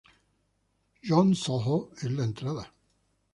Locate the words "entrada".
2.23-2.73